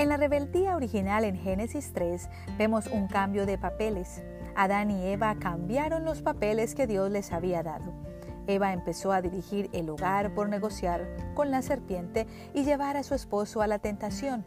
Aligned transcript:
En 0.00 0.08
la 0.08 0.16
rebeldía 0.16 0.76
original 0.76 1.24
en 1.24 1.36
Génesis 1.36 1.92
3 1.92 2.30
vemos 2.56 2.86
un 2.86 3.06
cambio 3.06 3.44
de 3.44 3.58
papeles. 3.58 4.22
Adán 4.56 4.90
y 4.90 5.04
Eva 5.04 5.36
cambiaron 5.38 6.06
los 6.06 6.22
papeles 6.22 6.74
que 6.74 6.86
Dios 6.86 7.10
les 7.10 7.32
había 7.32 7.62
dado. 7.62 7.92
Eva 8.46 8.72
empezó 8.72 9.12
a 9.12 9.20
dirigir 9.20 9.68
el 9.74 9.90
hogar 9.90 10.32
por 10.32 10.48
negociar 10.48 11.06
con 11.34 11.50
la 11.50 11.60
serpiente 11.60 12.26
y 12.54 12.64
llevar 12.64 12.96
a 12.96 13.02
su 13.02 13.14
esposo 13.14 13.60
a 13.60 13.66
la 13.66 13.78
tentación. 13.78 14.42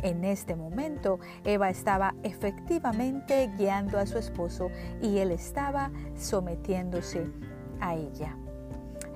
En 0.00 0.24
este 0.24 0.54
momento, 0.54 1.18
Eva 1.42 1.70
estaba 1.70 2.14
efectivamente 2.22 3.50
guiando 3.58 3.98
a 3.98 4.06
su 4.06 4.16
esposo 4.16 4.70
y 5.02 5.18
él 5.18 5.32
estaba 5.32 5.90
sometiéndose 6.14 7.26
a 7.80 7.96
ella. 7.96 8.36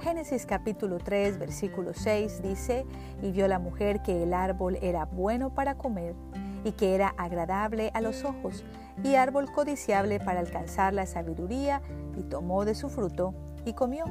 Génesis 0.00 0.46
capítulo 0.46 0.98
3, 0.98 1.38
versículo 1.38 1.92
6 1.92 2.40
dice, 2.42 2.86
y 3.20 3.32
vio 3.32 3.48
la 3.48 3.58
mujer 3.58 4.00
que 4.00 4.22
el 4.22 4.32
árbol 4.32 4.78
era 4.80 5.06
bueno 5.06 5.50
para 5.50 5.74
comer 5.76 6.14
y 6.62 6.72
que 6.72 6.94
era 6.94 7.14
agradable 7.18 7.90
a 7.94 8.00
los 8.00 8.24
ojos 8.24 8.64
y 9.02 9.16
árbol 9.16 9.50
codiciable 9.50 10.20
para 10.20 10.38
alcanzar 10.38 10.94
la 10.94 11.06
sabiduría, 11.06 11.82
y 12.16 12.22
tomó 12.22 12.64
de 12.64 12.74
su 12.74 12.88
fruto 12.88 13.34
y 13.64 13.72
comió. 13.72 14.04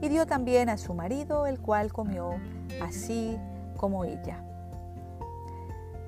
Y 0.00 0.08
dio 0.08 0.26
también 0.26 0.68
a 0.68 0.78
su 0.78 0.94
marido, 0.94 1.46
el 1.46 1.60
cual 1.60 1.92
comió, 1.92 2.34
así 2.82 3.38
como 3.76 4.04
ella. 4.04 4.42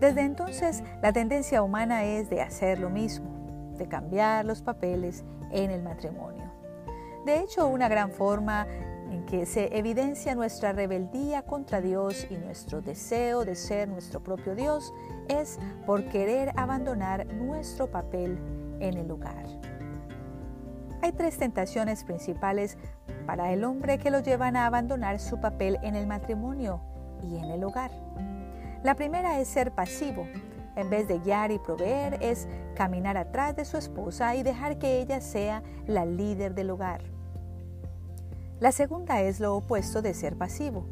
Desde 0.01 0.23
entonces, 0.23 0.83
la 1.03 1.13
tendencia 1.13 1.63
humana 1.63 2.05
es 2.05 2.31
de 2.31 2.41
hacer 2.41 2.79
lo 2.79 2.91
mismo, 2.91 3.75
de 3.77 3.87
cambiar 3.89 4.45
los 4.45 4.63
papeles 4.63 5.25
en 5.51 5.71
el 5.71 5.83
matrimonio. 5.83 6.45
De 7.27 7.41
hecho, 7.41 7.67
una 7.67 7.89
gran 7.89 8.11
forma 8.11 8.67
en 9.15 9.27
que 9.27 9.47
se 9.47 9.79
evidencia 9.79 10.35
nuestra 10.35 10.73
rebeldía 10.73 11.43
contra 11.43 11.81
Dios 11.81 12.27
y 12.31 12.37
nuestro 12.37 12.83
deseo 12.83 13.45
de 13.45 13.55
ser 13.55 13.89
nuestro 13.89 14.21
propio 14.21 14.57
Dios 14.57 14.93
es 15.29 15.61
por 15.87 16.05
querer 16.09 16.53
abandonar 16.57 17.27
nuestro 17.27 17.89
papel 17.89 18.37
en 18.81 18.97
el 18.97 19.07
lugar. 19.07 19.47
Hay 21.01 21.13
tres 21.13 21.39
tentaciones 21.39 22.03
principales 22.03 22.77
para 23.25 23.53
el 23.53 23.63
hombre 23.63 23.99
que 23.99 24.11
lo 24.11 24.19
llevan 24.19 24.57
a 24.57 24.67
abandonar 24.67 25.21
su 25.21 25.41
papel 25.41 25.79
en 25.83 25.95
el 25.95 26.09
matrimonio 26.09 26.81
y 27.23 27.37
en 27.37 27.45
el 27.45 27.63
hogar. 27.63 27.93
La 28.83 28.97
primera 28.97 29.39
es 29.39 29.47
ser 29.47 29.71
pasivo. 29.71 30.27
En 30.75 30.91
vez 30.91 31.07
de 31.07 31.21
guiar 31.21 31.53
y 31.53 31.61
proveer, 31.61 32.19
es 32.21 32.49
caminar 32.75 33.17
atrás 33.17 33.55
de 33.55 33.65
su 33.65 33.77
esposa 33.77 34.35
y 34.35 34.43
dejar 34.43 34.79
que 34.79 35.01
ella 35.01 35.21
sea 35.21 35.63
la 35.87 36.05
líder 36.05 36.57
del 36.57 36.71
hogar. 36.71 37.15
La 38.61 38.71
segunda 38.71 39.21
es 39.21 39.41
lo 39.41 39.57
opuesto 39.57 40.01
de 40.01 40.15
ser 40.15 40.37
pasivo. 40.37 40.87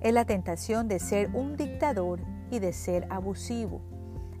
Es 0.00 0.12
la 0.14 0.24
tentación 0.24 0.88
de 0.88 0.98
ser 0.98 1.28
un 1.34 1.56
dictador 1.56 2.20
y 2.50 2.58
de 2.58 2.72
ser 2.72 3.06
abusivo. 3.10 3.82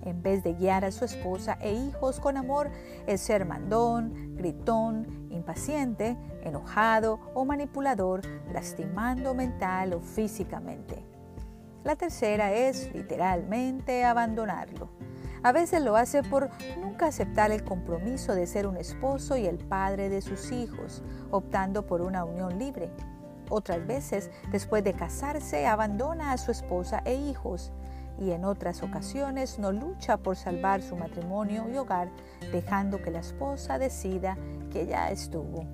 En 0.04 0.22
vez 0.22 0.42
de 0.42 0.54
guiar 0.54 0.84
a 0.84 0.90
su 0.90 1.04
esposa 1.04 1.58
e 1.60 1.72
hijos 1.74 2.18
con 2.18 2.36
amor, 2.36 2.70
es 3.06 3.20
ser 3.20 3.44
mandón, 3.44 4.34
gritón, 4.36 5.28
impaciente, 5.30 6.16
enojado 6.42 7.20
o 7.34 7.44
manipulador, 7.44 8.22
lastimando 8.52 9.34
mental 9.34 9.92
o 9.92 10.00
físicamente. 10.00 11.04
La 11.84 11.94
tercera 11.94 12.52
es 12.52 12.92
literalmente 12.94 14.04
abandonarlo. 14.04 14.88
A 15.44 15.50
veces 15.50 15.82
lo 15.82 15.96
hace 15.96 16.22
por 16.22 16.50
nunca 16.80 17.06
aceptar 17.06 17.50
el 17.50 17.64
compromiso 17.64 18.34
de 18.34 18.46
ser 18.46 18.66
un 18.66 18.76
esposo 18.76 19.36
y 19.36 19.46
el 19.46 19.58
padre 19.58 20.08
de 20.08 20.22
sus 20.22 20.52
hijos, 20.52 21.02
optando 21.30 21.84
por 21.84 22.00
una 22.00 22.24
unión 22.24 22.58
libre. 22.60 22.90
Otras 23.50 23.84
veces, 23.84 24.30
después 24.52 24.84
de 24.84 24.94
casarse, 24.94 25.66
abandona 25.66 26.32
a 26.32 26.38
su 26.38 26.52
esposa 26.52 27.02
e 27.04 27.14
hijos 27.14 27.72
y 28.20 28.30
en 28.30 28.44
otras 28.44 28.82
ocasiones 28.82 29.58
no 29.58 29.72
lucha 29.72 30.16
por 30.16 30.36
salvar 30.36 30.80
su 30.80 30.96
matrimonio 30.96 31.68
y 31.68 31.76
hogar, 31.76 32.08
dejando 32.52 33.02
que 33.02 33.10
la 33.10 33.18
esposa 33.18 33.78
decida 33.78 34.38
que 34.70 34.86
ya 34.86 35.10
estuvo. 35.10 35.66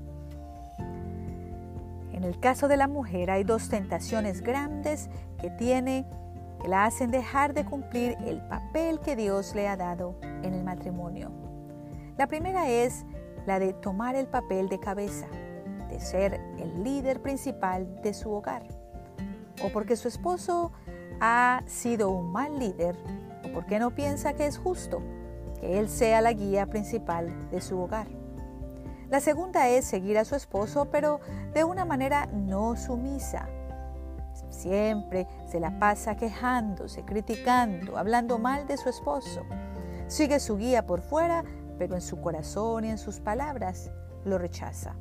En 2.12 2.24
el 2.24 2.40
caso 2.40 2.68
de 2.68 2.76
la 2.76 2.88
mujer 2.88 3.30
hay 3.30 3.44
dos 3.44 3.68
tentaciones 3.68 4.40
grandes 4.40 5.10
que 5.40 5.50
tiene 5.50 6.06
que 6.60 6.68
la 6.68 6.84
hacen 6.84 7.10
dejar 7.10 7.54
de 7.54 7.64
cumplir 7.64 8.16
el 8.26 8.40
papel 8.48 9.00
que 9.00 9.16
Dios 9.16 9.54
le 9.54 9.68
ha 9.68 9.76
dado 9.76 10.16
en 10.22 10.54
el 10.54 10.64
matrimonio. 10.64 11.30
La 12.16 12.26
primera 12.26 12.68
es 12.68 13.04
la 13.46 13.58
de 13.58 13.72
tomar 13.72 14.14
el 14.16 14.26
papel 14.26 14.68
de 14.68 14.80
cabeza, 14.80 15.26
de 15.88 16.00
ser 16.00 16.40
el 16.58 16.84
líder 16.84 17.22
principal 17.22 18.00
de 18.02 18.12
su 18.12 18.32
hogar, 18.32 18.62
o 19.62 19.68
porque 19.72 19.96
su 19.96 20.08
esposo 20.08 20.72
ha 21.20 21.62
sido 21.66 22.10
un 22.10 22.32
mal 22.32 22.58
líder, 22.58 22.96
o 23.44 23.52
porque 23.52 23.78
no 23.78 23.92
piensa 23.92 24.34
que 24.34 24.46
es 24.46 24.58
justo 24.58 25.00
que 25.60 25.78
él 25.78 25.88
sea 25.88 26.20
la 26.20 26.32
guía 26.32 26.66
principal 26.66 27.50
de 27.50 27.60
su 27.60 27.78
hogar. 27.80 28.06
La 29.10 29.20
segunda 29.20 29.68
es 29.68 29.86
seguir 29.86 30.18
a 30.18 30.24
su 30.24 30.34
esposo, 30.34 30.88
pero 30.90 31.20
de 31.54 31.64
una 31.64 31.84
manera 31.84 32.26
no 32.26 32.76
sumisa, 32.76 33.48
Siempre 34.58 35.28
se 35.46 35.60
la 35.60 35.78
pasa 35.78 36.16
quejándose, 36.16 37.04
criticando, 37.04 37.96
hablando 37.96 38.40
mal 38.40 38.66
de 38.66 38.76
su 38.76 38.88
esposo. 38.88 39.42
Sigue 40.08 40.40
su 40.40 40.56
guía 40.56 40.84
por 40.84 41.00
fuera, 41.00 41.44
pero 41.78 41.94
en 41.94 42.00
su 42.00 42.20
corazón 42.20 42.84
y 42.84 42.90
en 42.90 42.98
sus 42.98 43.20
palabras 43.20 43.92
lo 44.24 44.36
rechaza. 44.36 44.96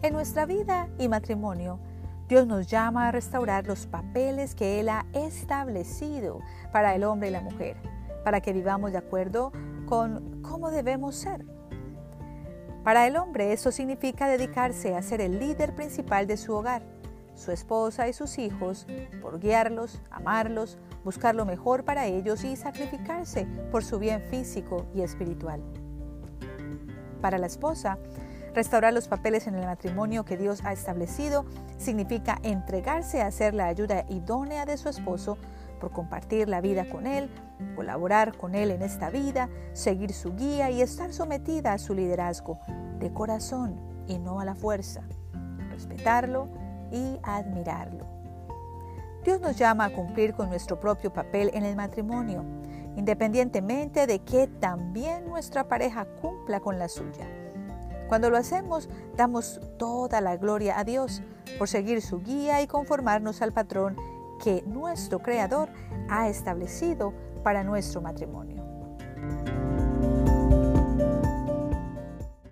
En 0.00 0.14
nuestra 0.14 0.46
vida 0.46 0.88
y 0.98 1.06
matrimonio, 1.08 1.80
Dios 2.28 2.46
nos 2.46 2.66
llama 2.66 3.08
a 3.08 3.12
restaurar 3.12 3.66
los 3.66 3.86
papeles 3.86 4.54
que 4.54 4.80
Él 4.80 4.88
ha 4.88 5.04
establecido 5.12 6.40
para 6.72 6.94
el 6.94 7.04
hombre 7.04 7.28
y 7.28 7.32
la 7.32 7.42
mujer, 7.42 7.76
para 8.24 8.40
que 8.40 8.54
vivamos 8.54 8.92
de 8.92 8.98
acuerdo 8.98 9.52
con 9.84 10.40
cómo 10.40 10.70
debemos 10.70 11.14
ser. 11.14 11.44
Para 12.84 13.06
el 13.06 13.18
hombre 13.18 13.52
eso 13.52 13.70
significa 13.70 14.28
dedicarse 14.28 14.96
a 14.96 15.02
ser 15.02 15.20
el 15.20 15.38
líder 15.38 15.74
principal 15.74 16.26
de 16.26 16.38
su 16.38 16.54
hogar 16.54 16.93
su 17.34 17.52
esposa 17.52 18.08
y 18.08 18.12
sus 18.12 18.38
hijos, 18.38 18.86
por 19.20 19.40
guiarlos, 19.40 20.00
amarlos, 20.10 20.78
buscar 21.04 21.34
lo 21.34 21.44
mejor 21.44 21.84
para 21.84 22.06
ellos 22.06 22.44
y 22.44 22.56
sacrificarse 22.56 23.46
por 23.70 23.84
su 23.84 23.98
bien 23.98 24.22
físico 24.22 24.86
y 24.94 25.02
espiritual. 25.02 25.62
Para 27.20 27.38
la 27.38 27.46
esposa, 27.46 27.98
restaurar 28.54 28.92
los 28.92 29.08
papeles 29.08 29.46
en 29.46 29.56
el 29.56 29.66
matrimonio 29.66 30.24
que 30.24 30.36
Dios 30.36 30.64
ha 30.64 30.72
establecido 30.72 31.44
significa 31.76 32.38
entregarse 32.42 33.20
a 33.20 33.30
ser 33.30 33.54
la 33.54 33.66
ayuda 33.66 34.04
idónea 34.08 34.64
de 34.64 34.76
su 34.76 34.88
esposo 34.88 35.36
por 35.80 35.90
compartir 35.90 36.48
la 36.48 36.60
vida 36.60 36.88
con 36.88 37.06
él, 37.06 37.28
colaborar 37.74 38.36
con 38.36 38.54
él 38.54 38.70
en 38.70 38.82
esta 38.82 39.10
vida, 39.10 39.48
seguir 39.72 40.12
su 40.12 40.34
guía 40.34 40.70
y 40.70 40.80
estar 40.80 41.12
sometida 41.12 41.72
a 41.72 41.78
su 41.78 41.94
liderazgo 41.94 42.58
de 42.98 43.12
corazón 43.12 43.78
y 44.06 44.18
no 44.18 44.40
a 44.40 44.44
la 44.44 44.54
fuerza, 44.54 45.02
respetarlo, 45.70 46.48
y 46.94 47.18
admirarlo. 47.22 48.06
Dios 49.24 49.40
nos 49.40 49.56
llama 49.56 49.86
a 49.86 49.92
cumplir 49.92 50.34
con 50.34 50.48
nuestro 50.48 50.78
propio 50.78 51.12
papel 51.12 51.50
en 51.54 51.64
el 51.64 51.76
matrimonio, 51.76 52.44
independientemente 52.96 54.06
de 54.06 54.20
que 54.20 54.46
también 54.46 55.26
nuestra 55.26 55.66
pareja 55.66 56.06
cumpla 56.20 56.60
con 56.60 56.78
la 56.78 56.88
suya. 56.88 57.26
Cuando 58.08 58.30
lo 58.30 58.36
hacemos, 58.36 58.88
damos 59.16 59.60
toda 59.78 60.20
la 60.20 60.36
gloria 60.36 60.78
a 60.78 60.84
Dios 60.84 61.22
por 61.58 61.68
seguir 61.68 62.02
su 62.02 62.20
guía 62.20 62.62
y 62.62 62.66
conformarnos 62.66 63.42
al 63.42 63.52
patrón 63.52 63.96
que 64.42 64.62
nuestro 64.66 65.20
Creador 65.20 65.70
ha 66.08 66.28
establecido 66.28 67.12
para 67.42 67.64
nuestro 67.64 68.02
matrimonio. 68.02 68.73